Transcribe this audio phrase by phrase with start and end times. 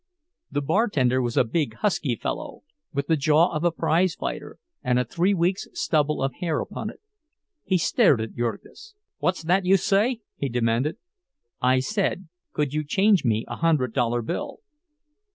[0.49, 4.97] The bartender was a big, husky fellow, with the jaw of a prize fighter, and
[4.97, 6.99] a three weeks' stubble of hair upon it.
[7.65, 8.95] He stared at Jurgis.
[9.19, 10.97] "What's that youse say?" he demanded.
[11.61, 14.61] "I said, could you change me a hundred dollar bill?"